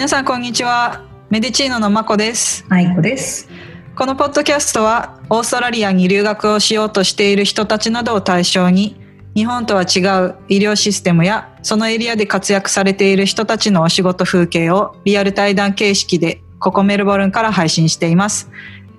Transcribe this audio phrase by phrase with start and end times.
[0.00, 1.04] 皆さんこんにちは。
[1.28, 2.64] メディチーノのまこです。
[2.70, 3.50] はいこです。
[3.94, 8.98] このポッドキャストはオーストラリアに留学をしようとしている人たちなどを対象に
[9.34, 18.50] 日本とは違う医療システムやそのエリアで活躍されている人たちのお仕事風景をリアル対談形式でここメルボルンから配信しています。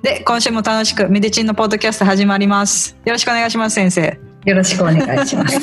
[0.04, 2.96] で今週も楽しくメディチンのポッドキャスト始まります。
[3.06, 5.60] よろしくお願いします先生よろしくお願いします。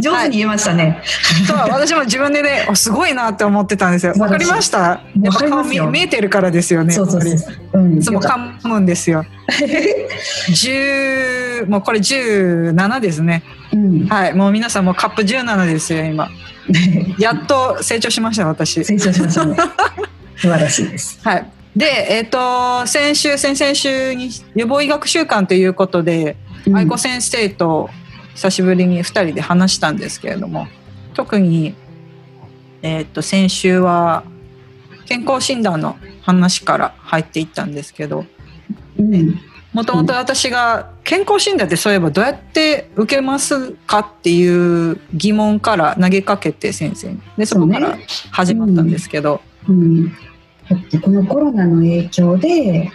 [0.00, 4.14] 上手に言えましたね、はい、そう私も自分でね すごいなって思ってたんですよ。
[4.18, 5.00] わかりました？
[5.22, 9.24] やっぱ顔見えてるからですよねそうそうそう、うん、いつも噛むんですよ。
[10.50, 14.34] 10もうこれ17ですね、うん、はい。
[14.34, 16.28] もう皆さんもカップ17ですよ今。
[17.18, 18.84] やっと成長しました私。
[18.84, 19.56] 成長しましたね。
[20.36, 21.18] 素晴らしいです。
[21.22, 21.46] はい。
[21.76, 22.28] で、えっ、ー、
[22.82, 26.36] と、先週、先々週に予防医学週間ということで、
[26.74, 27.90] 愛子先生と
[28.34, 30.66] 久しぶりに2人で話したんですけれども
[31.14, 31.74] 特に、
[32.82, 34.24] えー、と先週は
[35.06, 38.24] 健康診断の話から入っていったんですけど
[39.72, 47.20] もともと私が健康診断ってそういえばどうやって受けますかっていう疑問から投げかけて先生に。
[47.36, 47.96] でそこから
[48.32, 49.40] 始まったんですけど。
[49.68, 50.12] うん、うん。
[51.02, 52.90] このコロナの影響で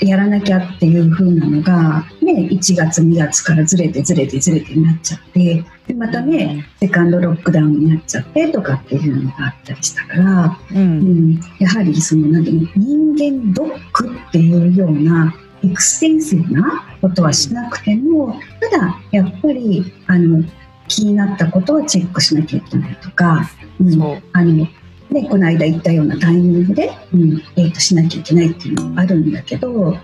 [0.00, 12.68] やらなきゃっていう風なのが、ね、1月2月からずれてずれてずれてなっちゃってでまたね second lockdown になっちゃってとかっていうのがあったりしたから、うん、うん、やはりその何ていうの
[13.16, 20.44] 人間ドックっていうような extensive なことはしなくてもただやっぱりあの
[20.88, 23.48] 気になったことはチェックしなきゃいけないとか、
[23.80, 24.66] うん、あの
[25.10, 29.96] でこの間言ったようなタイミングで、うんえーと、しなきゃいけないっていうのもあるんだけど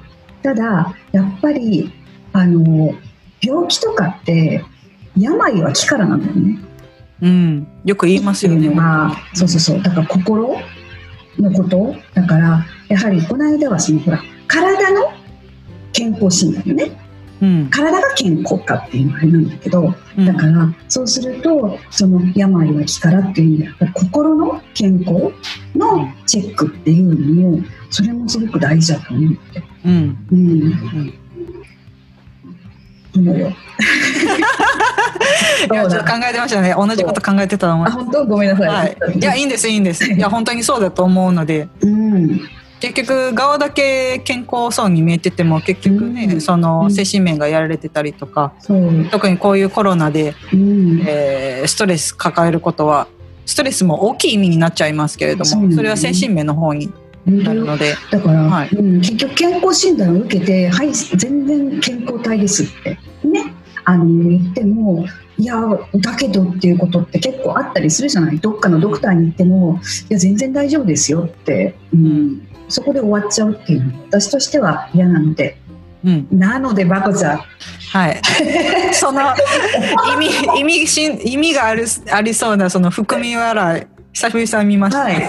[0.43, 1.93] ただやっぱり
[2.33, 2.95] あの
[3.41, 4.65] 病気とかって
[5.17, 6.59] 病は気からなんだよね。
[7.21, 8.69] うん、よく言いますよね。
[8.71, 9.83] まあ、そうそうそう。
[9.83, 10.57] だから心
[11.39, 15.13] のことだからやはりこの間はそのほら体の
[15.93, 17.02] 健康診断ね。
[17.43, 19.95] うん、体が健康かっていうのはあれなんだけど、
[20.25, 25.33] だからそうするとその病は気からっていうのは心の健康
[25.75, 29.63] のチェックっていうのもそれもすごく大事だと思って。
[29.85, 31.15] うん、うん、
[33.17, 33.53] 思うよ。
[35.73, 36.75] いやちょっと考えてましたね。
[36.77, 38.25] 同じこと考えてたのあ本当？
[38.27, 40.05] ごめんなさい、はい、いやいいんですいいんです。
[40.05, 42.41] いや本当にそうだと思うので、うん、
[42.83, 48.73] 結局側だけ健康そうに見えてても結局ね、うん、その精神面がやられてたりとか、う。
[48.75, 53.07] ん、特にこういうコロナで、うん、えー、ストレス抱えることは
[53.47, 56.93] ストレスも大きい意味になっちゃいますけれどもそれは精神面の方に
[57.25, 63.55] なるので、だから、はい、うん、結局健康診断を受けて「はい全然健康体です」ってね
[63.85, 65.07] あの言っても
[65.39, 65.57] いや
[65.95, 68.39] だけどっていうことって結構あったりするじゃない。
[68.39, 72.43] どっかのドクターに行っても「いや全然大丈夫ですよ」って、うん、
[72.73, 75.59] そこで終わっちゃうっていうのは私としては嫌なので。
[76.05, 77.43] うん、なので、バコちゃん。
[77.93, 78.21] はい。
[78.93, 79.21] その
[80.15, 83.87] 意味、意味しん、意味がある、ありそうな、その含み笑い。
[84.13, 85.01] 久々見ました。
[85.01, 85.29] はい。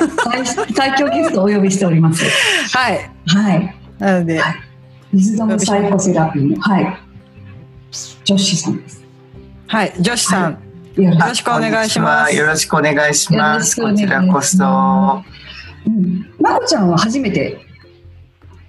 [0.74, 2.26] 最強ゲストをお呼びしております。
[2.76, 3.12] はい。
[3.28, 3.75] はい。
[4.00, 4.40] なので。
[4.40, 4.56] はい、
[5.12, 6.98] 水止サイコセラピーの、はい。
[8.24, 9.04] 女子さんです。
[9.68, 10.44] はい、女子さん。
[10.44, 10.60] は
[10.98, 12.36] い、よろしくお願いします。
[12.36, 13.80] よろしくお願いします。
[13.80, 15.24] こちらこそ。
[15.86, 17.58] うん、まこちゃんは初めて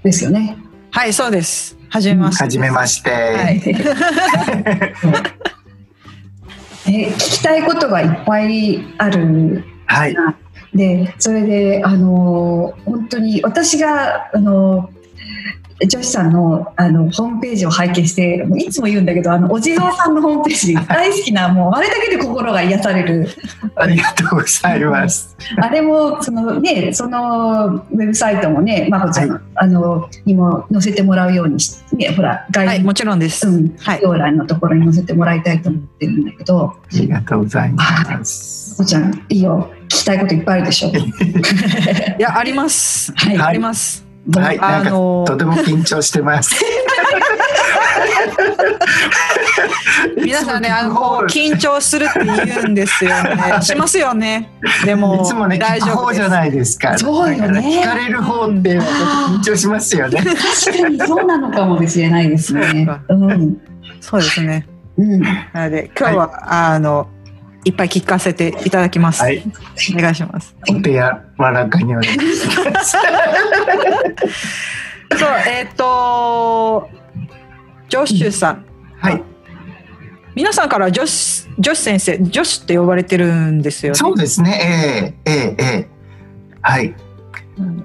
[0.03, 0.57] ですよね。
[0.91, 1.77] はい、そうです。
[1.89, 2.45] はじめまして。
[2.45, 3.11] はじめまして。
[3.11, 3.63] はい、
[6.87, 9.65] え、聞きたいことがいっぱいある。
[9.87, 10.17] はい。
[10.75, 14.91] で、それで、あの、本当に私が、あの、
[15.81, 23.29] 女子さんのあのホームページを拝見していつも言うんだけどあのお地蔵さんのホームページ大好きなもうあれだけで心が癒される。
[23.77, 25.37] ありがとうございます。
[25.57, 31.57] あれもそのねそのウェブサイトもねまこちゃん、はい、あのにも載せてもらうように
[31.93, 36.67] ねほら概要、はい、もちろんです、うん、概要欄のところに載せてもらいたいと思ってるんだけど。
[36.67, 38.81] ありがとうございます。
[38.81, 39.73] まこちゃんいいよ。
[39.85, 40.91] 聞きたいこといっぱいあるでしょ。
[40.95, 43.13] いやあります。
[43.17, 43.39] はい。
[43.39, 46.55] ありますはい、なんかとても緊張してます。
[50.17, 50.95] 皆さんね、あの
[51.29, 53.37] 緊張するって言うんですよね。
[53.63, 54.51] しますよね。
[54.85, 56.97] でもいつもね大丈夫じゃないですか。
[56.99, 57.83] そうよね。
[57.83, 60.23] 聞かれる方って緊張しますよね。
[60.23, 62.89] 確かにそうなのかもしれないですね。
[63.09, 63.59] うん、
[64.01, 64.67] そうですね。
[64.97, 66.31] うん、なので今日は、はい、
[66.75, 67.09] あの
[67.65, 69.23] いっぱい聞かせていただきます。
[69.23, 69.43] はい、
[69.97, 70.55] お願いします。
[70.69, 71.01] お手柔
[71.39, 72.97] らかにお願いします。
[75.17, 76.89] そう、えっ、ー、と、
[77.89, 78.65] ジョッシュさん。
[78.99, 79.23] はい。
[80.35, 85.15] 皆さんからジョシジョシ先生、ジョシって呼ばれてるんですよ、ね、そうですね。
[85.27, 85.89] ええー、ええー、ええ
[86.61, 86.95] はい。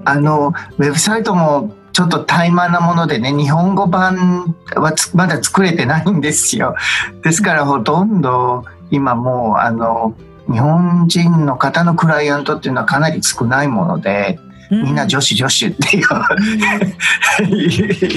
[0.06, 6.76] あのウェブサイトもちょっと怠慢なものでね日本語版はつまだ作れてないんですよ。
[7.24, 10.16] ですからほとんど今もうあの
[10.52, 14.40] 日本人の方のクライアントっていうのはかなり少ないもので
[14.72, 16.08] みんな女子女子っていう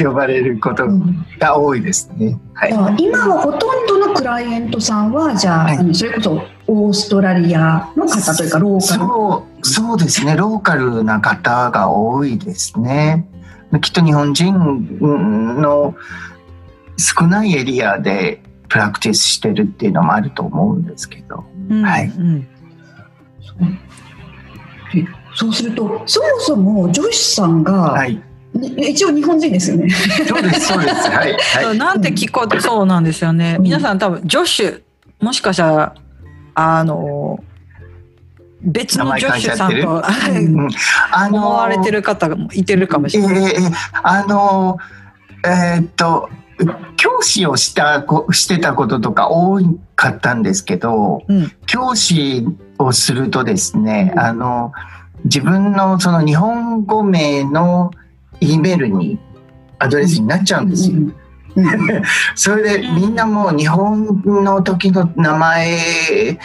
[0.04, 0.84] 呼ばれること
[1.38, 2.38] が多いですね。
[2.52, 9.00] はい、今はほとんどのクライアントさんはじゃあ,、はい、それこそオーストラリアの方というかローカル。
[9.00, 10.36] そうそうですね。
[10.36, 13.26] ローカルな方が多いですね。
[13.80, 15.94] きっと日本人の
[16.98, 18.42] 少ないエリアで
[18.72, 22.48] プラクティスしてるっていうのもあると思うんですけど、うん、はい、うん。
[25.34, 25.52] そう。
[25.52, 28.18] するとそもそもジョシさんが、はい、
[28.78, 29.90] 一応日本人ですよね。
[29.90, 31.10] そうですそうです。
[31.10, 31.36] はい。
[31.66, 33.58] はい、 なんて聞こうとそうなんですよね。
[33.60, 34.80] 皆さん多分ジョシュ
[35.20, 35.94] もしかしたら
[36.54, 37.44] あの
[38.62, 40.68] 別のジョシュさんと、うん。
[41.10, 43.54] あのー、思われてる方もいてるかもしれない。
[43.54, 43.72] えー、
[44.02, 44.78] あの
[45.44, 46.30] えー、っと
[46.96, 49.58] 教師をしたしてたこととか多
[49.96, 52.46] かったんですけど、うん、教師
[52.78, 54.72] をするとですね、あの
[55.24, 57.90] 自分のその日本語名の
[58.40, 59.18] E メールに
[59.78, 60.96] アドレスになっちゃうんですよ。
[62.34, 66.38] それでみんなもう日本の時の名前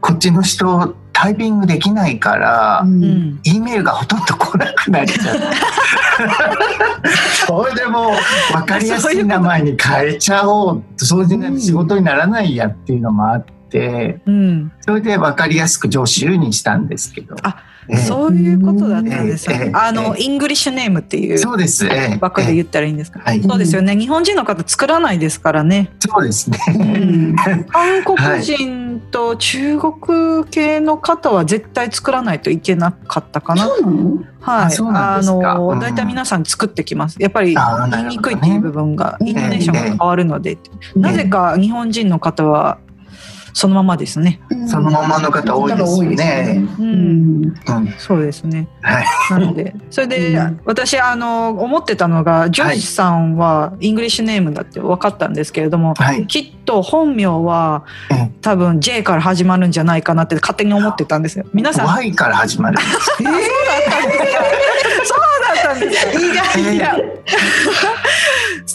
[0.00, 5.38] こっちの人タイピングできないから、うん、E メールがほとんど来なくなっちゃう。
[7.48, 8.12] それでもう
[8.52, 17.34] 分かりやすい名前に変えちゃおうそうじゃないと仕事にならないやっていうのもあって、うん、それで分かりやすくジョージにしたんですけど。
[17.42, 17.64] あ
[18.06, 21.88] そういうことだったんですよ、えーえー、あの、 English name っていうそうです、
[22.20, 23.96] 枠で言ったらいいんですか、えー、そうですよね。
[23.96, 25.90] 日本人の方作らないですからね。
[25.98, 26.72] そうですね、う
[27.32, 27.64] ん、 韓
[28.04, 33.68] 国人と中国系の方は絶対作らないといけなかったかな、
[34.40, 34.76] はい。
[34.94, 37.16] あの大体皆さん作ってきます。
[37.20, 37.54] やっぱり
[37.90, 40.58] 言いにくいっていう部分が、イントネーションが変わるので、
[40.94, 42.78] なぜか日本人の方は
[43.58, 44.40] そのままですね。
[44.68, 46.64] そのままの方多いですね。
[46.78, 47.54] うん、
[47.98, 48.68] そうですね。
[48.82, 49.06] はい。
[49.30, 57.82] なので、それで、私あの思ってたのが、ジョージさんは English name だって分かったんですけれども、はい、きっと本名は、
[58.42, 61.44] 多分 J から始まるんじゃないかなって勝手に思ってたんですよ。
[61.52, 61.86] 皆さん。
[61.88, 62.78] Y から始まる。
[63.18, 63.42] えー、そうだっ
[63.90, 64.48] たんですか。
[65.04, 66.12] そうだったんですか。
[66.12, 66.96] 意外いや。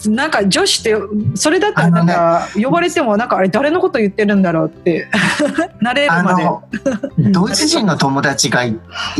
[0.08, 0.96] なんかジョージって
[1.36, 5.08] それだったらなんか呼ばれてもなんかあれ誰のこと言ってるんだろうって
[5.82, 6.44] なれるまで。
[7.32, 8.80] ドイツ人の友達がい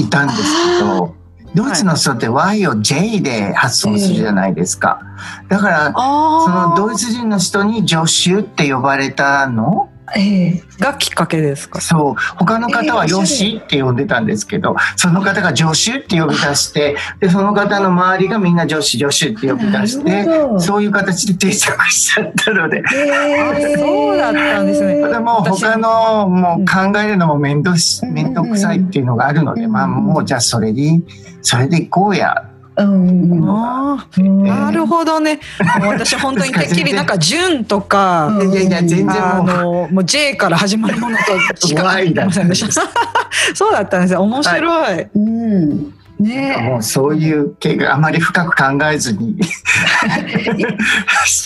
[0.10, 0.42] たんです
[0.80, 1.16] けど
[1.56, 5.02] ドイツの人って Y を J で発音するじゃないですか。
[5.50, 11.80] だから、そのドイツ人の人に助手って呼ばれたのええ、がきっかけですか？
[11.80, 12.16] そう。
[12.38, 20.28] 他の方は「よし」って呼んでたんですけどその方が「助手」って呼び出してでその方の周りがみんな「女子女子」って呼び出して
[20.60, 24.96] そういう形で定着しちゃったので、えー、そうだったんですね。
[24.96, 31.00] でも他のもう考えるのも面倒し面倒くさいっていうのがあるので、まあもうじゃあそれで
[31.42, 35.40] それでいこうやうん、なるほどね。
[35.82, 42.82] 私本当にてっきりなんか純とか、いやいや全然あのもう J から始まるものとしか思いませんでした。
[43.54, 44.22] そうだったんですよ。
[44.22, 44.66] 面白い。
[44.66, 49.36] はい、うんね、もうそういう系があまり深く考えずに。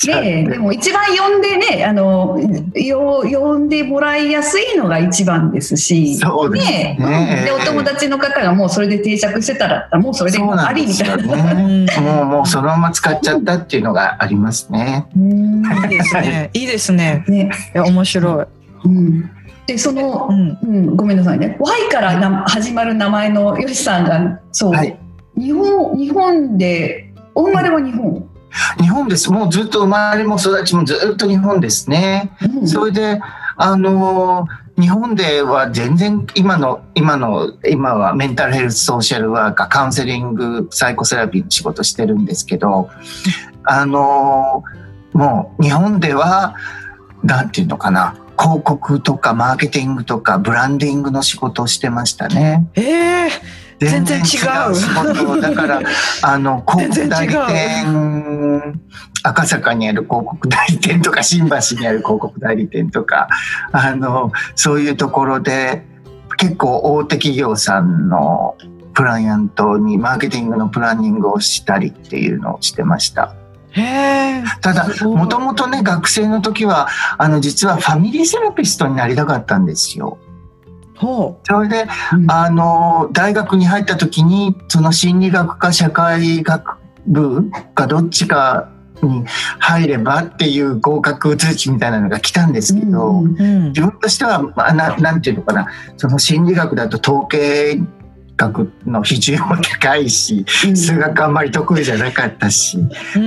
[0.08, 2.40] ねでも一番呼んでねあの
[2.76, 6.16] よ呼んでもらいやすいのが一番ですし。
[6.18, 6.98] そうですね。
[7.00, 15.08] ねでお友達の方がもうそれで定着してたらもうそれでありみたいな、ね、 もうもうそのまま使っちゃったっていうのがありますね。
[15.16, 16.50] いいですね。
[16.54, 17.24] いいですね。
[17.28, 17.50] ね。
[17.74, 18.46] 面白い。
[18.86, 19.37] うん
[19.68, 21.58] でその、うん、うん、ごめんなさいね。
[21.60, 24.98] Y からな始まる名前のよしさんがそう、はい、
[25.38, 28.28] 日本日本でお生まれは日本、
[28.80, 29.32] 日本です。
[29.32, 33.20] もうずっと生まれも育ちもずっと日本ですね、うん、それで
[33.58, 34.48] あの
[34.80, 42.90] 日本では全然今の今の今はメンタルヘルスソーシャルワーカーカウンセリングサイコセラピーの仕事してるんですけど
[43.64, 44.64] あの
[45.14, 46.56] もう日本では
[47.24, 52.68] なんていうのかな広告とかマーケティングとかブランディングの仕事をしてましたね。
[52.76, 54.40] えー全然違う仕
[54.96, 55.82] 事だから
[56.24, 58.82] あの広告代理店
[59.24, 63.28] 赤坂にある広告代理店とか新橋にある広告代理店とか
[63.72, 65.86] あのそういうところで
[66.38, 68.56] 結構大手企業さんの
[68.94, 73.36] クライアントにマーケティングのプランニングをしたりっていうのをしてました。
[74.62, 80.18] ただもともとね学生の時はあの実はファミリーセラピストになりたかったんですよ。
[81.00, 81.86] それで、
[82.28, 88.70] あの大学に入った時にその心理学か社会学部かどっちか
[89.04, 89.24] に
[89.60, 95.68] 入ればっていう合格通知みたいなのが来たんですけど、うんうん、自分としては、まあ、ななんていうのかな。
[95.98, 97.80] その心理学だと統計
[98.38, 102.78] 学の比重も高いし、数学あんまり得意じゃなかったし、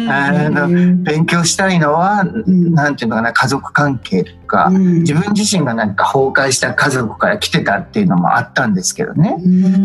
[0.08, 0.68] あの
[1.02, 9.36] 勉強したいのは、なんていうのかな家族関係とか、自分自身が何か崩壊した家族から来てたっていうのもあったんですけどね、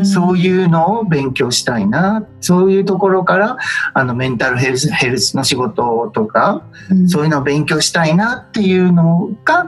[0.05, 3.57] そういうのを勉強したいなそういうところから
[3.95, 6.63] あのメンタルヘルスヘルスの仕事とか、
[7.07, 9.65] そういうのを勉強したいなっていうのが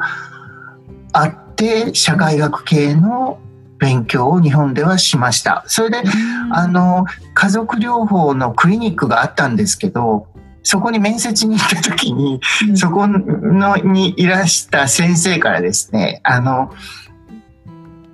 [1.13, 3.39] あって社会学系の
[3.79, 5.63] 勉強を日本ではしました。
[5.67, 6.03] それで、
[6.51, 10.27] あの、家族療法のクリニックがあったんですけど、
[10.63, 12.41] そこに面接に行った時に、
[12.75, 16.73] そこのにいらした先生からですね、あの、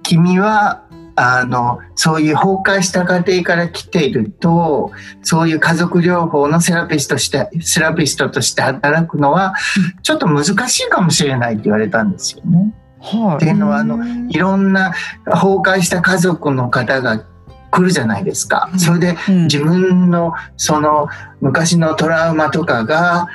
[0.04, 0.84] 君は、
[1.16, 4.92] あの、そういう崩壊した家庭から来ていると、
[5.22, 9.56] そういう家族療法のセラピストして、セラピストとして働くのは、
[10.02, 12.74] ちょっと難しいかもしれないって言われたんですよね。
[13.04, 14.94] はい、っていうのはあのいろんな
[15.26, 17.26] 崩壊した家族の方が
[17.70, 18.70] 来るじゃないですか。
[18.78, 21.08] それで自分のその
[21.42, 23.28] 昔のトラウマとかが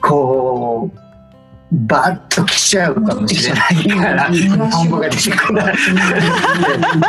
[0.00, 0.98] こう
[1.70, 5.76] バッと来ちゃうかもしれないから日本語が出てこない。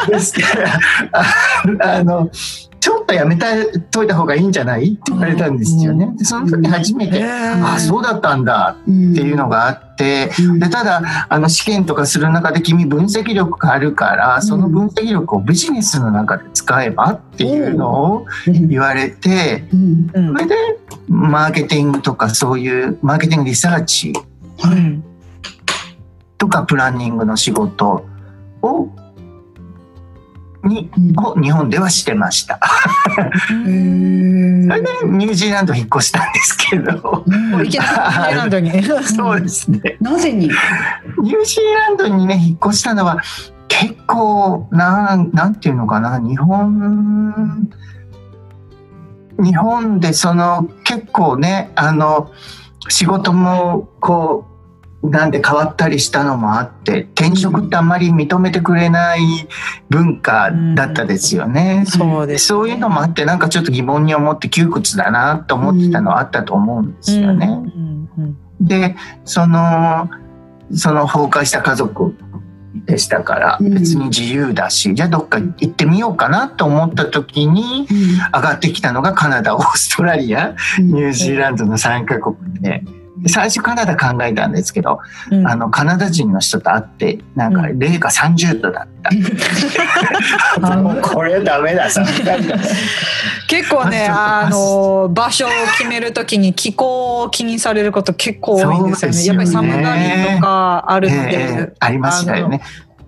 [0.08, 0.42] ですか
[1.80, 2.30] らあの
[2.80, 3.36] ちょっとやめ
[3.92, 4.94] といた方がいいんじゃない？
[4.94, 6.14] って言われたんですよね。
[6.18, 19.66] でその時初めて、ああそうだったんだっていうのがあって、でただあの試験とかする中で君分析力があるからその分析力をビジネスの中で使えばっていうのを言われて、
[20.14, 20.56] それで
[21.08, 24.14] マーケティングとかそういうマーケティングリサーチ
[26.38, 28.06] とかプランニングの仕事
[28.62, 28.90] を
[30.63, 32.60] に、を日本ではしてました。
[33.48, 33.72] それで
[35.06, 37.24] ニュージーランド引っ越したんですけど。
[37.63, 38.84] いきなりニュージーランドに。
[39.04, 39.98] そうですね。
[40.01, 40.48] なぜに？
[40.48, 43.22] ニュージーランドにね、引っ越したのは
[43.68, 47.70] 結構、なん、なんていうのかな、日本、
[49.38, 52.32] 日本でその結構ね、あの、
[52.89, 54.49] 仕事もこう、
[55.01, 59.20] なんで変わったりしたのもあって転職ってあんまり認めてくれない
[59.89, 61.77] 文化だったですよね。
[61.79, 67.48] うん、そうです、ね、そういうのもあってなんかちょっと疑問に思って窮屈だなと思ってたのはあったと思うんですよね。
[68.60, 70.10] でその
[70.74, 72.13] その崩壊した家族
[72.86, 77.88] でしたから別に自由だし、じゃあどっか行ってみようかなと思った時に
[78.34, 82.84] 上がってきたのがカナダオーストラリアニュージーランドの3カ国で。
[83.28, 85.00] 最初カナダ考えたんですけど、
[85.32, 89.10] うん、あのカナダ人の人と会ってなんか零下30度だった、
[90.76, 92.04] うん、もうこれダメださ
[93.48, 102.62] 結構ね あの場所を決めるときに気候を気にされること結構多いですよね、ね、やっぱり寒がりとかあるので、えー、ありましたよね。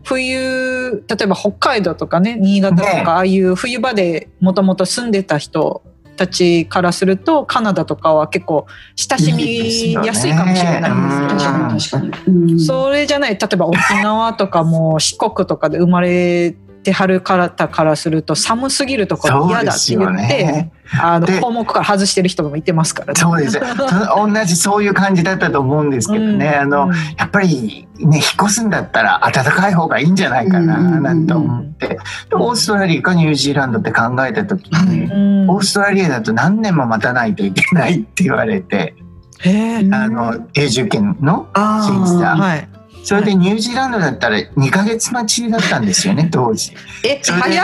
[0.03, 5.83] 冬例えば北海道とかね新潟とか、ああいう冬場でもともと住んでた人
[6.21, 23.19] たちからするとカナダとかは結構親しみやすいかもしれないんですけど、それじゃない例えば沖縄とかも四国とかで生まれてはる方からすると寒すぎるところ嫌だって言って、ね、あの項目から外してる人もいてますからね。
[23.19, 23.59] そうです。
[23.59, 31.99] 同じそういう感じだったと思うんですけどね、うん、あのやっぱりね引っ越すんだったら暖かい方がいいんじゃないかななんて思って、
[32.33, 38.95] オーストラリアかニュージーランドって考えた時に、うん、オーストラリアだと何年も待たないといけないって言われて。
[39.43, 42.69] あの永住権の審査、はい、
[43.03, 46.73] それでニュージーランドだったら2か月待ちだったんですよね、 当時。
[47.03, 47.57] え、早い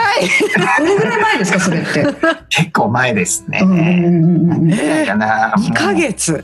[0.79, 2.05] どれぐらい前ですか、それって。
[2.49, 3.61] 結構前ですね。
[3.63, 5.53] 何年かな。
[5.57, 6.43] 2か月。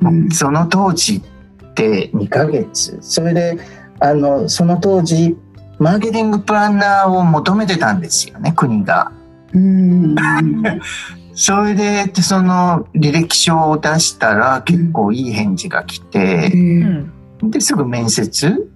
[0.00, 2.98] うん、その当時って2か月。
[3.00, 3.58] それで、
[4.00, 5.36] あの、その当時、
[5.78, 9.12] マーケティングプランナーを求めてたんですよね、国が。
[11.38, 18.68] うんそれでその履歴書を出したら結構いい返事が来て、うん、ですぐ面接、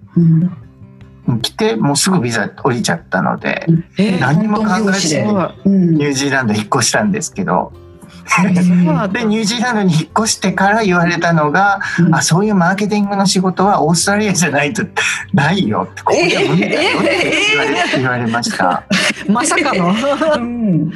[1.26, 3.66] うん、来てもうすぐビザ降りちゃったので、
[3.99, 7.73] えー、何も考えずにニュージーランド引っ越したんですけど。
[8.23, 14.85] でニュージーランドに引っ越してから言われたのが、うん、あそういうマーケティングの仕事はオーストラリアじゃないと
[15.35, 18.85] ないよってここで無理だよって言われ,、言われました。
[19.28, 19.92] まさかの、
[20.37, 20.92] うん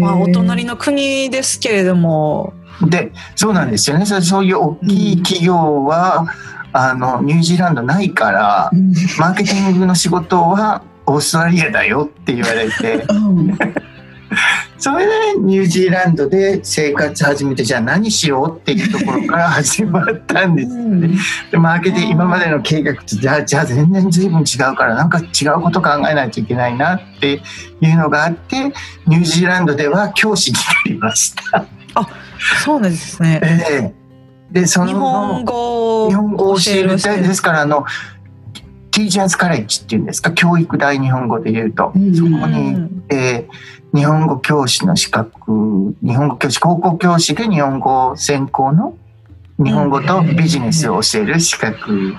[0.00, 2.54] まあ、お隣の国ですけれども。
[2.88, 4.06] でそうなんですよね。
[4.06, 6.26] そういう大きい企業は、
[6.72, 8.70] あのニュージーランドないから、
[9.18, 13.04] マーケティングの仕事はオーストラリアだよって言われて。
[13.10, 13.58] うん
[14.78, 21.16] それでニュージーランドで生活始めてじゃあ何しようっていうところから始まったんですよね。
[21.50, 27.40] でマーケティ今までの計画とじゃあじゃあ全然随分違うからなんか違うこと考えないといけないなって
[27.80, 28.72] いうのがあって
[29.06, 31.66] ニュージーランドでは教師になりました。
[32.62, 33.40] そうなんですね。
[33.42, 34.04] ええ
[34.54, 37.84] でその日本語を日本語を教える教えるですからあの
[38.94, 40.30] ティーチャーズカレッジっていうんですか？
[40.32, 48.96] 教育大日本語で言うと、うんそこうに、んえー日本語教師の資格日本語教師高校教師で日本語専攻の
[49.56, 52.12] 日本語とビジネスを教える資格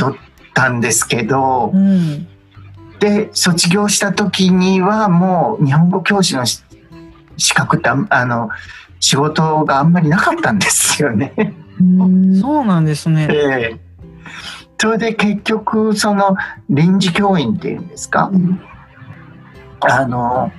[0.00, 0.20] 取っ
[0.52, 2.26] たんですけどうん。
[2.98, 6.64] で卒業した時にはもう日本語教師のし
[7.36, 8.50] 資格ってあんあの
[8.98, 11.54] 仕事があんまりなかったんですよね。
[11.80, 12.40] うん。
[12.40, 13.28] そうなんですね。
[13.30, 13.80] ええ
[14.80, 16.36] それで結局その
[16.70, 18.30] 臨時教員っていうんですか？
[18.32, 18.60] うん
[19.82, 20.50] あの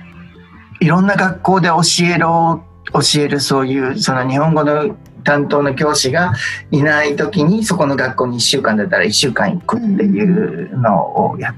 [0.80, 6.32] いろんな学校で教えろ教えるそういうその日本語の担当の教師が
[6.72, 11.54] いない時にそこの学校に1週間だったら1週間行くっていうのをやっ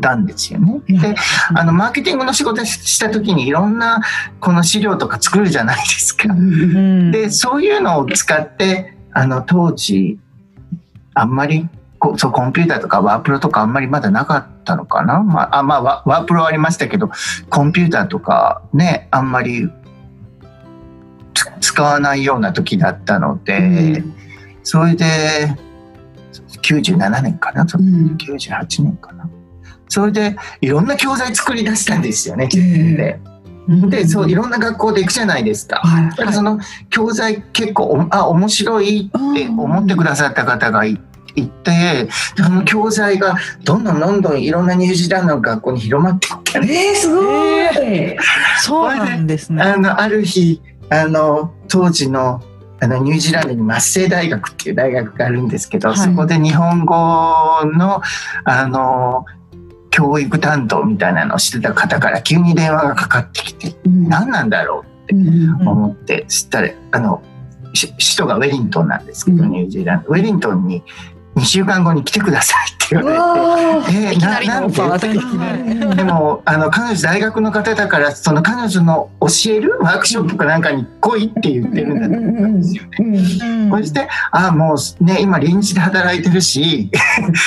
[0.00, 0.80] たんですよね。
[0.88, 1.14] で
[1.54, 4.02] あのマーケティングの仕事した時にいろんな
[4.40, 6.32] この資料とか作るじゃないですか。
[6.32, 10.18] うんでそういうのを使ってあの当時
[11.14, 11.68] あんまりこ
[12.16, 17.10] そうコンピューターとかワープロとかあんまりまだなかったのかな、まああまあ、ワワープロはありましたけど
[17.50, 19.68] コンピューターとかねあんまり
[21.34, 24.04] つ使わないような時だったので、
[24.62, 25.56] それで
[26.62, 27.66] 97年かな？
[27.68, 28.16] そうん。
[28.16, 29.28] 98年かな？
[29.88, 33.20] それでいろんな教材作り出したんですよね自分で。
[33.88, 35.76] でそういろんな学校で行くじゃないですか。
[35.78, 36.10] はい。
[36.10, 41.00] だからその教材結構おあ面白いって思ってくださった方がい
[41.36, 48.16] いてその教材がどんどんどんどんいろんなニュージーランドの学校に広まっていったえー、すごい、
[48.60, 49.62] そうなんですね。
[49.62, 52.42] あのある日あの当時の
[52.80, 55.98] あのニュージーランドにマッセイ大学っていう大学があるんですけど、はい。
[55.98, 56.94] そこで日本語
[57.64, 58.02] の
[58.44, 59.24] あの
[59.90, 64.08] 教育担当みたいなのをしてた方から急に電話がかかってきてうん。
[64.08, 65.68] 何なんだろううん。
[65.68, 67.22] 思ってそしたらあの
[67.72, 69.50] し首都がウェリントンなんですけど、うん。
[69.50, 70.10] ニュージーランド。
[70.10, 70.82] ウェリントンに
[71.36, 82.88] 2週間後に来てくださいって言われて「えいきなりのなんオファーで?」が来てでもあの彼女大学の方だからその彼女の教えるワークショップかなんかに来いって言ってるんだと思うんですよね。
[83.00, 83.02] う
[83.66, 86.90] んそしてあもうね今臨時で働いてるし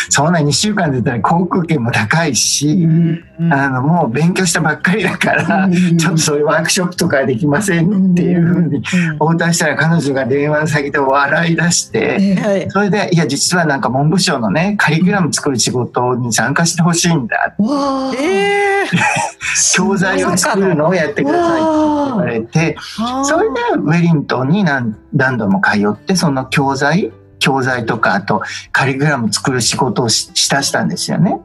[0.09, 8.83] そんな2週間で言ったら航空券も高いし、うんあのもう勉強したばっかりだから、ちょっとそういうワークショップとかできませんっていうふうに
[9.19, 17.55] 応対したら彼女が電話の先で笑い出して、はいそれで、いや、実はなんか文部省のね、カリキュラム作る仕事に参加してほしいんだ。
[17.57, 18.13] わあ。
[18.15, 19.37] えー。
[19.75, 22.77] 教材を作るのをやってくださいって言われて、
[23.23, 31.39] それでウェリントンに何何度も通って、その教材、教材とか、あとカリキュラム作る仕事をししたしたんですよね。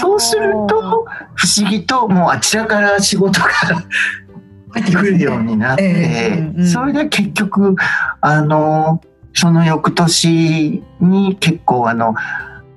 [0.00, 3.48] そうすると、不思議ともうあちらから仕事が
[4.70, 7.76] 入ってくるようになって、ええそれで結局
[8.20, 9.00] あの
[9.34, 12.14] その翌年に結構あの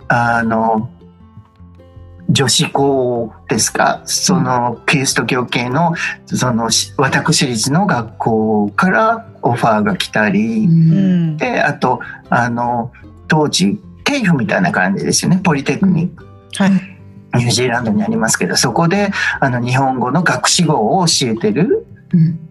[0.08, 0.90] あの
[2.32, 4.02] 女子校ですか？
[4.06, 5.94] そのキリスト教系の
[6.26, 11.38] そのし私立の学校からオファーが来たり、うん。
[11.38, 12.92] であとあの
[13.28, 15.42] 当時テイフみたいな感じですよね。
[15.44, 16.26] ポリテクニック。
[16.56, 16.72] はい。
[17.38, 22.48] ニュージーランドにありますけどそこであの日本語の学士号を教えてるうん。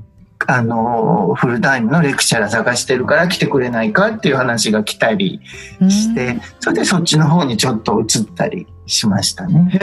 [0.47, 5.39] あのフルタイムのレクチャー探してるから来てくれないかっていう話が来たり
[5.81, 9.71] して、それでそっちの方にちょっと移ったりしましたね。
[9.73, 9.79] へ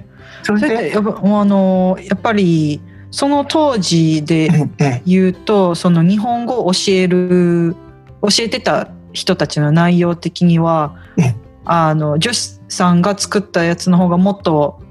[0.00, 0.04] え
[0.42, 2.80] それでやっぱあのやっぱり
[3.10, 7.74] その当時でええ言うとその日本語を教える
[8.22, 14.82] 教えてた人たちの内容的にはえあの女子さんが作ったやつの方がもっと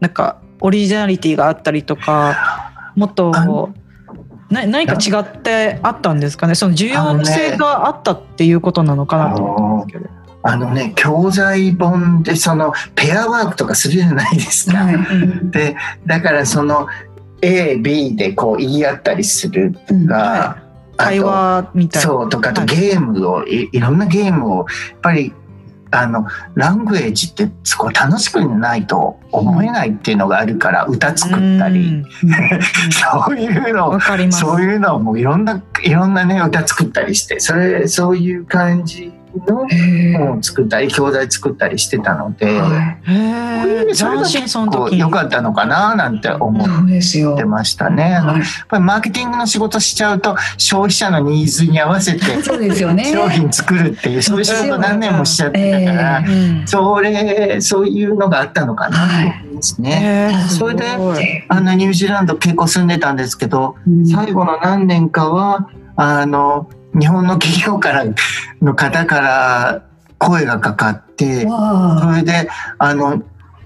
[0.00, 3.74] なんかオリジナリティがあったりとかもっあとの
[4.50, 6.54] な何か違ってあったんですかね？
[6.54, 10.25] その需要性があったっていうことなのかなと思ったんですけど。
[10.48, 14.78] あのね教材本でそのペアワークとかするじゃないですか。
[14.78, 14.96] はい
[15.50, 16.86] でだからその
[17.40, 20.62] AB でこう言い合ったりするとうんか、
[20.96, 22.08] 会話みたいな。
[22.08, 24.66] そうとかあとはいゲームをいいろんなゲームをやっ
[25.02, 25.34] ぱり
[25.90, 32.04] あのラングエージってすごい楽しくないと思えないっていうのがあるから歌作ったり、うん
[32.92, 33.98] そういうの。
[34.30, 39.66] そういうのをもういろんないろんなね歌作ったりしてそれそういう感じの
[40.18, 42.96] 本を作ったり教材作ったりしてたので、は
[43.90, 48.10] い、それが結構良かったのかななんて思ってましたね。
[48.12, 48.24] やっ
[48.68, 56.24] ぱりマーケティングの仕事しちゃうと消費者のニーズに合わせて商品作るっていうそういう仕事何年もしちゃってたから、
[56.66, 59.14] それそういうのがあったのかなと
[59.48, 60.46] 思いますね。
[60.48, 60.84] それで
[61.48, 63.76] あのニュージーランド結構住んでたんですけど、
[64.10, 68.04] 最後の何年かはあの日本の企業から
[68.62, 69.82] の方から
[70.18, 71.46] 声がかかってそ
[72.14, 73.22] れであの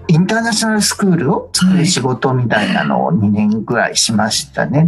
[0.07, 4.85] インターナショナルスクールを作る仕事みたいなのを2年ぐらいしましたね。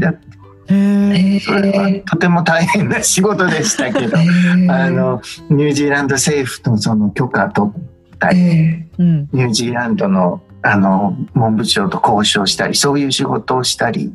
[0.68, 14.14] はい、それはとても大変な仕事でしたけどあのニュージーランド政府とその許可取ったり、ニュージーランドのあの文部省と交渉したりそういう仕事をしたり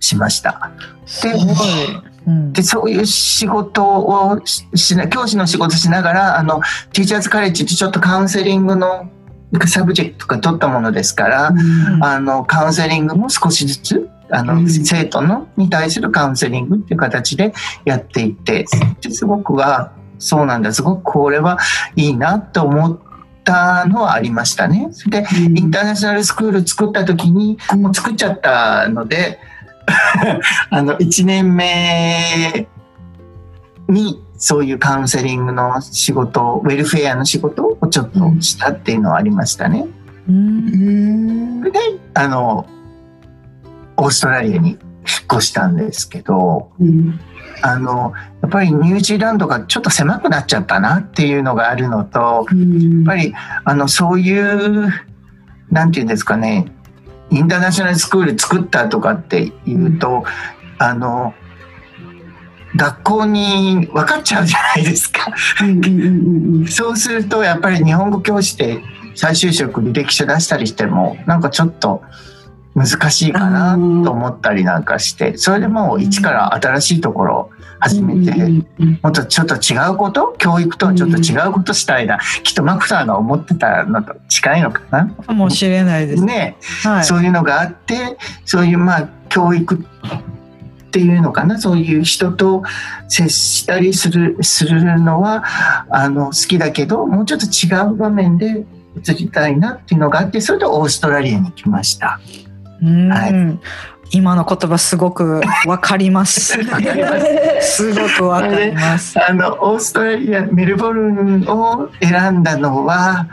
[0.00, 0.72] しました。
[1.24, 2.11] うん、で
[2.52, 6.60] でそういう仕事をしな教師の仕事しながらあの
[6.92, 9.10] teachers college ってちょっとカウンセリングの
[9.66, 17.52] subject が取ったものですから、うん、あのカウンセリングも少しずつあの、うん、生徒のに対するカウンセリングっていう形で
[17.84, 18.66] やっていて
[19.10, 21.58] すごくはそうなんだすごくこれは
[21.96, 22.98] いいなと思っ
[23.44, 24.88] たのはありましたね。
[25.08, 29.38] で、インターナショナルスクール作った時にもう作っちゃったので。
[30.70, 32.68] あの1年目
[33.88, 39.86] にそういうカウンセリングの仕事ウェルフェアの仕事をちょっとしたっていうのはありましたね。
[40.28, 41.70] うん、で
[42.14, 42.66] あの
[43.96, 44.78] オーストラリアに引っ
[45.32, 47.20] 越したんですけど、うん、
[47.62, 54.92] あのやっぱりニュージーランドがちょっと狭くなっちゃったなっていうのがあるのと、うん、やっぱりあのそういう
[55.70, 56.66] なんていうんですかね
[57.32, 60.24] インターナショナルスクール作ったとかって言うと、
[60.78, 61.34] あの
[62.76, 65.32] 学校に分かっちゃうじゃないですか。
[66.68, 68.82] そうするとやっぱり日本語教師で
[69.14, 72.02] 再就職履歴書出したりしてもなんかちょっと
[72.74, 78.34] 難しいかなと思ったりなんかしてそれでもう一から新しいところ始めて
[79.02, 85.12] もっとちょっと違うこと教育とはちょっと違うことしたいなきっとマクさんが思ってたのと近いのかな。
[85.12, 86.24] かもしれないです。
[86.24, 89.78] ね、はい、そういうのがあってそういうまあ教育っ
[90.92, 91.58] ていうのかな。
[91.58, 92.62] そういう人と
[93.08, 95.42] 接したりするするのは
[95.90, 98.64] あの好きだけどもうちょっと違う場面で
[98.96, 102.20] 移りたいなっていうのがあってそれでオーストラリアに来ました。
[102.82, 103.58] は
[104.12, 106.58] い、今の言葉すごくわかります。
[107.60, 109.18] すごくわかります。
[109.24, 113.28] あのオーストラリアメルボルンを選んだのは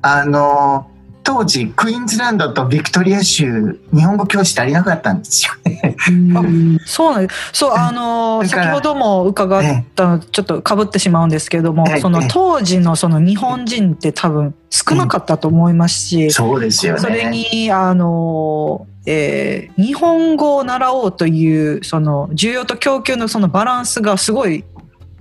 [0.00, 0.90] あの
[1.22, 5.96] 当時クイーンズランドとビクトリア州日本語教師足りなかったんですよね。
[6.84, 7.50] そうなんです。
[7.52, 17.00] そうあの先ほども伺ったのちょっとかぶってしまうんですけども、その当時のその日本人って多分少なかったと思いますし、うん、そうですよね。
[17.00, 24.64] それにあの、え、日本語を習おうというその需要と供給のそのバランスがすごい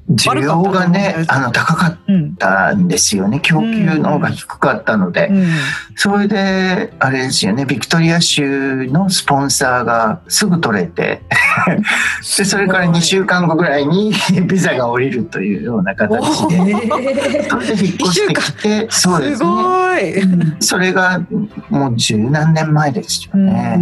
[0.10, 1.98] 需要がねあの高かっ
[2.38, 5.48] たんですよね、うん、供給の方が低かったので、うん、
[5.96, 7.66] それであれですよね。
[7.66, 11.22] ビクトリア州のスポンサーがすぐ取れて。
[12.38, 14.13] でそれから2週間後ぐらいに
[14.48, 16.74] ビザが下りるというような形で。
[17.50, 20.58] それで引っ越してきてそうですね。
[20.60, 21.22] それが
[21.70, 23.80] もう十何年前ですよね、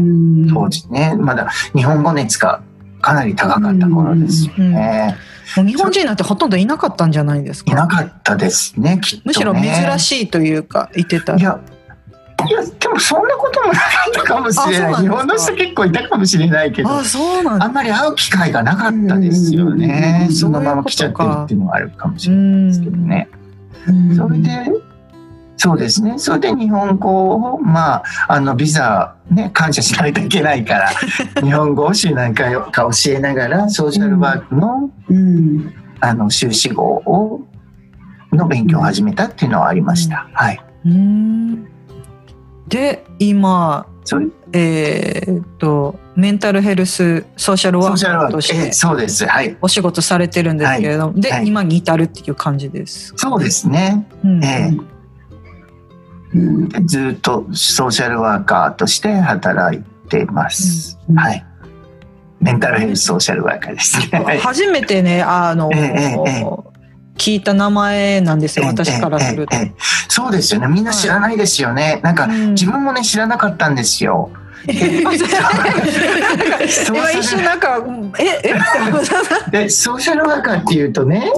[0.53, 1.15] 当時ね。
[1.17, 2.62] まだ日本語熱が
[3.01, 5.17] かなり高かった頃ですよね。
[5.57, 7.71] もう日本人なんてほとんどいなかったんじゃないですか？
[7.71, 11.35] いなかったですね、きっと、ね、むしろ珍しいというか、言ってた。
[11.35, 11.59] いや、
[12.47, 14.95] いやでもそんなこともなかったかもしれない。
[14.95, 20.29] 日本の人結構いたかもしれないけどあそうなんあんまり会う機会がなかったですよね。
[20.31, 23.29] そのまま来ちゃってるっていうのはあるかもしれないですけどね。
[24.15, 24.49] それで
[25.63, 26.17] そうですね。
[26.17, 30.89] それで日本語を、まあ、あの、ビザ、ね、感謝しないといけないから、
[31.39, 37.41] 日本語を週何回か教えながら、ソーシャルワークの、うん、あの、修士号を、
[38.34, 40.26] の勉強を始めたっていうのはありました。
[40.28, 40.62] うん、はい。
[42.67, 43.86] で、今、
[44.54, 49.28] えー、っと、メンタルヘルスソーシャルワーカーとして、そうです。
[49.28, 49.56] はい。
[49.62, 53.13] お仕事されてるんですけれども、はい、で、はい、今に至るっていう感じです。
[53.15, 54.08] そうですね。
[54.24, 55.00] うん、えー
[56.85, 60.97] ずっとソーシャルワーカーとして働いています。
[61.09, 61.45] うん、はい。
[62.39, 64.39] メンタルヘルスソーシャルワーカーですね。
[64.41, 66.71] 初めてね、あの、ええ
[67.17, 69.55] 聞いた名前なんですよ、私からすると、
[70.09, 70.67] そうですよね。
[70.67, 71.83] みんな知らないですよね。
[71.83, 74.31] はい、なんか、自分もね、知らなかったんですよ。
[74.67, 75.27] 今 一
[77.23, 77.79] 瞬なんか、
[78.17, 78.55] え、え
[79.65, 81.31] で、ソーシャルワーカーっていうとね、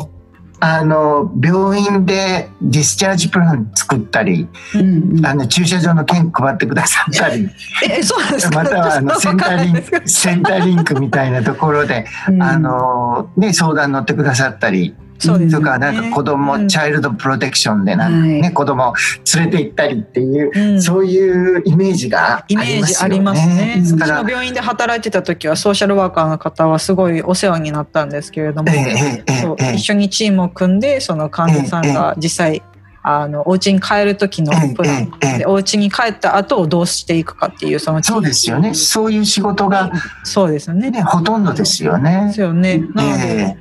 [0.65, 7.49] あの病院でディスチャージプラン作ったり、うんうん、あの駐車場の券配ってくださったり。
[7.91, 14.95] えそうなんですまたはあの センターリンクセンターリンクみたいなところで、うん、あのね、相談乗ってくださったり。
[15.19, 18.93] そうです、ね、とかなんか子供、うん、チャイルドプロテクションでなんかね、はい、子供
[19.35, 22.73] 連れて行ったりっていう、うん、そういうイメージがありますよね。
[22.73, 23.83] イメージありますね。
[23.85, 32.61] 私の病院で働いてた時はソーシャルワーカーの方はすごいお世話になったんですけれども、えーそう一緒にチームを組んでその患者さんが実際、
[33.05, 38.73] あのお家に帰る時のプラン、でお家に帰った後をどうしていくかっていうそのそうですよね。
[38.73, 39.91] そういう仕事が
[40.23, 40.89] そうですよね。
[40.89, 42.27] ねほとんどですよね。
[42.27, 42.79] ですよね。
[42.93, 43.57] なので、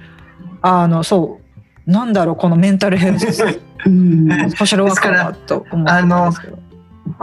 [0.63, 1.41] あのそ
[1.87, 3.27] うなんだろうこのメンタルヘルス、
[3.87, 6.63] うん、ソーシャルワーカーと思すけど。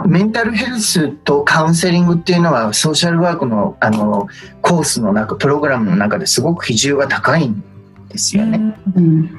[0.06, 4.28] メンタルヘルスとカウンセリングっていうのはソーシャルワークのあの
[4.60, 7.64] コースの中プログラムの中ですごく比重が高いん
[8.10, 8.76] ですよね。
[8.94, 9.30] うん、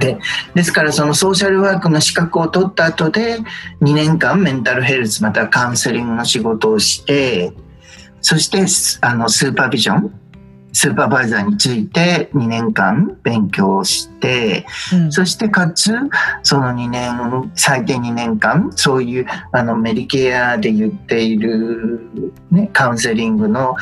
[0.00, 0.18] で
[0.54, 3.38] ですからそのソーシャルワークの資格を取った後で
[3.80, 7.52] 2年間メンタルヘルスまたはカウンセリングの仕事をして
[8.20, 8.64] そして
[9.06, 10.23] あのスーパービジョン
[10.74, 15.94] スーパーバイザーについて2年間勉強して、うん、そしてかつ
[16.42, 22.00] その2年最低2年間そういうあのメディケアで言っている、
[22.50, 23.76] ね、カウンセリングの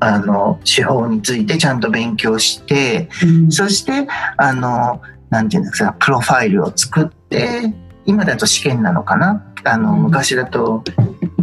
[0.00, 7.74] あの手法についてちゃんと勉強して、うん、そしてあのなんていうんですかプロファイルを作って
[8.06, 9.44] 今だと試験なのかな？
[9.64, 10.82] あの昔だと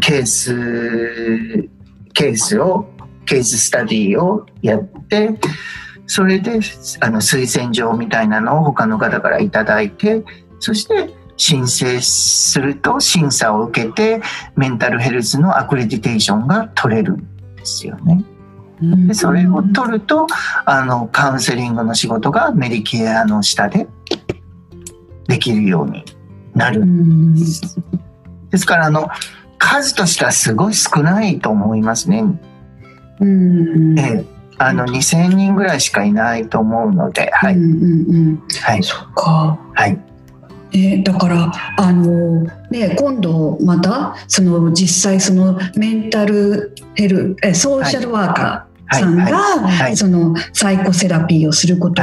[0.02, 1.70] ケース
[2.14, 2.90] ケースを
[3.28, 5.40] ケーススタディをやって
[6.08, 6.60] それで
[7.02, 10.24] あの推薦状みたいなのを他の方から頂いて
[10.60, 14.22] そして申請すると審査を受けて
[14.56, 18.24] メンタルヘルスのアクレディテーションが取れるんですよね。
[19.08, 20.28] でそれを取ると
[20.66, 23.88] あのカウンセリングの仕事がメディケアの下で
[25.28, 26.06] できるように
[26.56, 27.78] なるんです。
[28.50, 29.10] ですからあの
[29.58, 32.24] 数としてはすごい少ないと思いますね。
[33.20, 34.26] うんええ、
[34.58, 37.56] あの2000人ぐらいしかいないと思うので、はい。
[37.56, 38.84] うんうんうん、はい。
[38.84, 39.60] そっか。
[39.74, 40.00] はい。
[40.74, 52.02] えだからあの、ね、今度またその実際そのメンタルヘルえソーシャルワーカーさんがそのサイコセラピーをすること、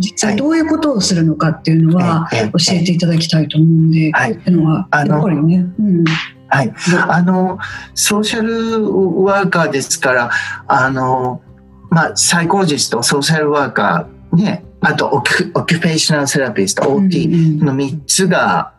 [0.00, 5.66] 実際どういうことをするのかっていうのは教えていただきたいと思うんで、はい、っていうのはやっぱりね。
[5.78, 6.04] うん
[6.48, 6.72] はい、
[7.08, 7.58] あの
[7.94, 10.30] ソーシャルワーカーですから
[10.68, 11.42] あの、
[11.90, 18.74] まあ、サイコロジストソーシャルワーカー、ね、あとオキュペーショナルセラピスト OT の3つが、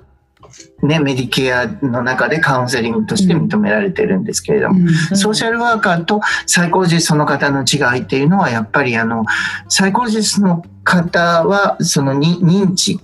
[0.81, 9.25] ね、メディケアの中でカウンセリングとして認められてるんですけれども、ソーシャルワーカーとサイコロジストの方の違いっていうのはやっぱりあの
[9.67, 12.99] サイコロジストの方はその認知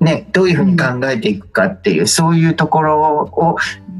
[0.00, 3.56] ね、どういうふうに考えていくかっていう、そういうところを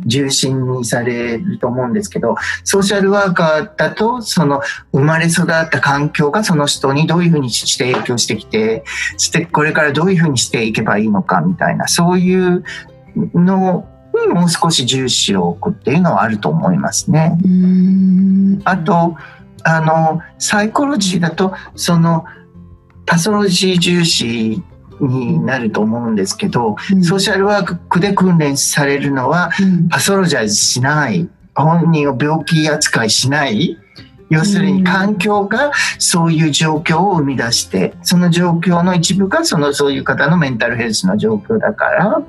[0.07, 8.85] 重心にされると思うんですけど、ソーシャルワーカーだと、その生まれ育った環境がその人にどういうふうにして影響してきて、
[9.19, 12.65] してこれからどういうふうにしていけばいいのかみたいな、そういう
[13.35, 17.39] のにもう少し重視を置くっていうのはあると思いますね。
[18.65, 19.17] あと、
[19.65, 22.25] あの、サイコロジーだと、その、
[23.05, 24.63] パソロジー重視
[25.01, 29.51] になると思うんですけど、うん、ソーシャルワークで訓練されるのは、
[29.91, 33.79] パソロジャイズしない本人を病気扱いしない
[34.29, 42.23] 要するに環境がそういう状況を生み出してその状況の一部がそのそういう方のメンタルヘルスの状況だから、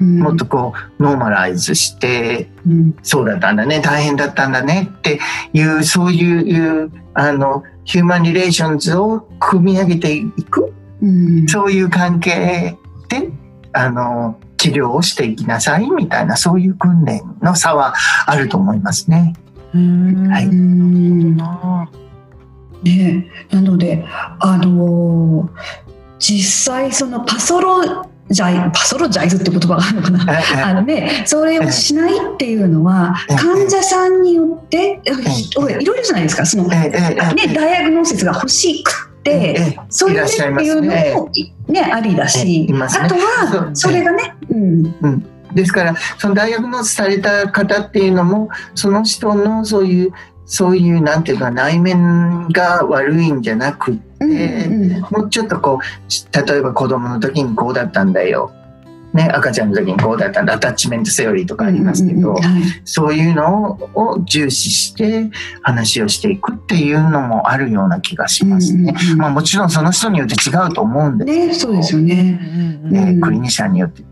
[0.00, 5.18] うん、もっとこうノーマライズして、うん、そうだったんだね大変だったんだねって
[5.52, 10.71] いうそういうあのヒューマンリレーションズを組み上げていく
[11.48, 12.76] そういう関係
[13.08, 13.30] で
[13.72, 17.94] あの治療をしていきなさいみたいなそういう訓練の差は
[18.26, 19.34] あると思いますね。
[19.72, 19.78] は
[20.40, 20.48] い、
[22.88, 24.04] ねなので
[24.38, 25.50] あの
[26.18, 36.90] 実際そのパソロジャイパソロジャイズって言葉があるのかな、あのね、それをしないっていうのは、患者さんによって、いろいろじゃないですか、その、ね、
[37.54, 41.92] ダイアグノーシスが欲しくて、そういうっていうのもね。
[41.92, 45.26] ありだし、あとはそれがね、うん。
[45.54, 50.12] ですからその大学のされた方っていうのもその人のそういう
[50.46, 54.68] そういうなんていうか内面が悪いんじゃなくって、
[55.10, 58.50] もうちょっとこう例えば子供の時にこうだったんだよ
[59.12, 62.34] ね、赤ちゃんの時にこうだったらアタッチメントセオリーとかありますけど、
[62.84, 65.30] そういうのを重視して
[65.62, 68.94] 話をしていくっていうのもあるような気がしますね。
[69.16, 74.04] まあ、もちろんその人によって違うと思うんですけど、ね、そうですよね、ねクリニシャンによって違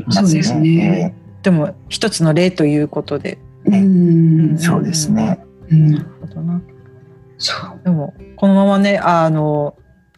[0.00, 0.42] いますね。
[0.42, 1.14] でね。
[1.42, 3.84] でも一つの例ということで、ね、う
[4.54, 5.38] んそうですね。
[5.70, 6.60] なるほどな。
[7.38, 7.80] そう。
[7.84, 9.76] でもこのままねあの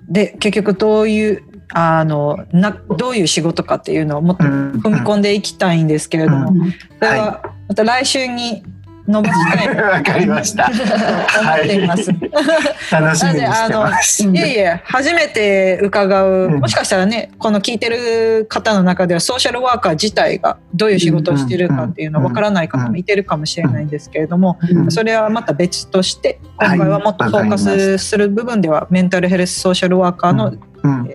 [0.08, 6.52] で結局どういうあのなどういう仕事かっていうのをもっと踏み込んでいきたいんですけれども、
[6.98, 8.62] それはまた来週に
[9.10, 9.76] 伸ばしたい。
[9.76, 10.64] わかりました。
[10.64, 14.22] はい、 楽しみにしてます。
[14.24, 30.52] いえいえ、初めて伺う、もしかしたらね、この聞いてる方の中ではソーシャルワーカー自体がどういう仕事をしてるかっていうのはわからない方もいてるかもしれないんですけれども、それはまた別として、今回はもっとフォーカスする部分では、メンタルヘルスソーシャルワーカーの、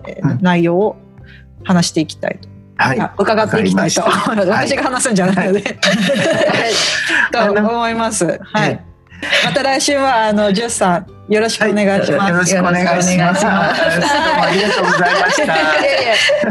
[0.06, 0.96] えー、内容を
[1.64, 5.70] 話していきたいとはい、伺っていきたいと、 私が話すんじゃないので、は
[6.68, 8.38] い、 と思います。
[8.52, 8.80] はい。
[9.44, 12.30] また来週はあのジュさんよろしくお願いします。
[12.30, 13.46] よろしくお願いします。
[13.46, 15.46] ありがとうございました。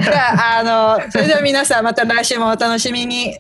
[0.02, 3.38] じゃあのそれでは皆さんまた来週もお楽しみに。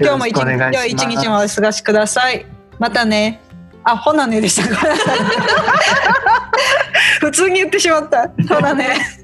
[0.00, 2.46] 今日も一日今日一日もお過ごしください。
[2.78, 3.40] またね。
[3.84, 4.62] あ、ほなねでした。
[7.20, 8.30] 普通に言ってしまった。
[8.48, 9.17] ほなね。